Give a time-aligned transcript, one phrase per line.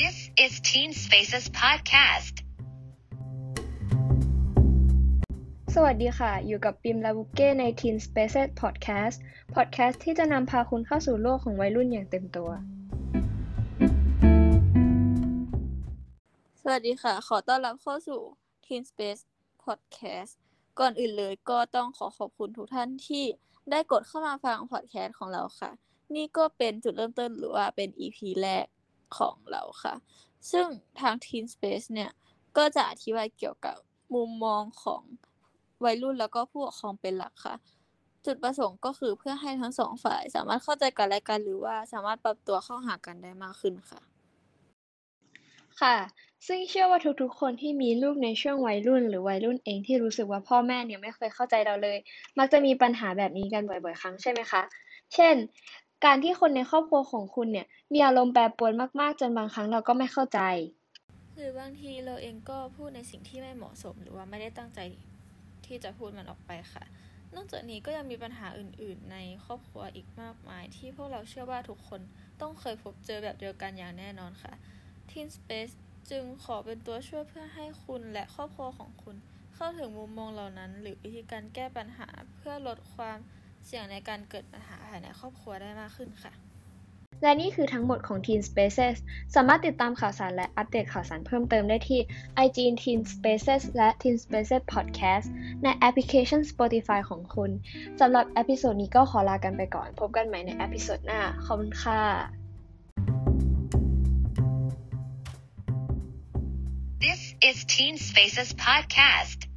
[0.00, 2.34] is Teen Spaces Podcast
[5.74, 9.16] สวัสดีค่ะ อยู่กับปิมและบุกเก้ใน Teen Spaces Podcast
[9.54, 12.50] Podcast ที่จะนำพาคุณเข้าสู่โลกของวัยรุ่นอย่างเต็มตัว
[16.62, 18.20] สวัสดีค่ะ ขอต้อนรับเข้าสู่
[18.66, 19.22] Teen Space
[19.64, 20.32] Podcast
[20.78, 23.24] ก่อนอื่นเลยก็ต้องขอขอบคุณทุกท่านที่
[23.70, 25.70] ได้กดเข้ามาฟังพอดแคสต์ของเราค่ะ
[26.14, 28.66] นี่ก็เป็นจุดเริ่มต้นหรือว่าเป็น EP แรก
[29.16, 29.94] ของเราค่ะ
[30.50, 30.66] ซึ่ง
[31.00, 32.10] ทาง Teen Space เนี่ย
[32.56, 33.76] ก็จะอธิบายเกี่ยวกับ
[34.14, 35.02] มุมมองของ
[35.84, 37.54] วัยรุ่นแล้วก็ผู้ปกครองเป็นหลักค่ะ
[38.26, 44.00] จุดประสงค์ก็คือเพื่อให้ทั้งสองฝ่ายสามารถเข้าใจกันและกันหรือว่าสามารถปรับตัวเข้าหากันได้มากขึ้นค่ะ
[45.80, 45.96] ค่ะ
[46.46, 51.98] ซึ่งเชื่อว่าทุกๆ คนที่มีลูกในช่วงวัยรุ่น หรือวัยรุ่นเองที่รู้สึกว่าพ่อแม่เนี่ยไม่เคยเข้าใจเราเลย
[52.38, 54.62] มักจะมีปัญหาแบบนี้กันบ่อยๆ ครั้งใช่ไหมคะ
[55.14, 55.34] เช่น
[56.04, 60.40] การที่คนในครอบครัวของคุณเนี่ย มีอารมณ์แปรปรวนมาก ๆ จนบางครั้งเราก็ไม่เข้าใจ
[61.34, 64.78] หรือบางทีเราเองก็พูดในสิ่งที่ไม่เหมาะสมหรือว่าไม่ได้ตั้งใจ
[65.66, 66.84] ที่จะพูดมันออกไปค่ะ
[67.34, 72.00] นอกจากนี้ก็ยังมีปัญหาอื่น ๆ ในครอบครัวอีกมากมาย ที่พวกเราเชื่อว่าทุกคน
[72.40, 74.52] ต้องเคยพบเจอแบบเดียวกันอย่างแน่นอนค่ะ
[75.10, 75.74] Teen Space
[76.10, 79.16] จึงขอเป็นตัวช่วยเพื่อให้คุณและครอบครัวของคุณ
[79.54, 83.18] เข้าถึงมุมมองเหล่านั้น หรือวิธีการแก้ปัญหาเพื่อลดความ
[83.66, 86.32] เสี่ยงในการเกิดปัญหาภายในครอบครัวได้มากขึ้นค่ะ
[87.22, 88.96] และนี่คือทั้งหมดของ Teen Spaces
[89.34, 92.00] สามารถติดตามข่าวสารและอัปเดตข่าวสารเพิ่มเติมได้ที่
[92.44, 95.26] IG Teen Spaces และ Teen Spaces Podcast
[95.62, 97.50] ในแอปพลิเคชัน Spotify ของคุณ
[98.00, 102.02] สำหรับเอพิโซดนี้ก็ขอลากันไปก่อน พบกันใหม่ในเอพิโซดหน้า ขอบคุณค่ะ
[107.04, 109.47] This is Teen Spaces Podcast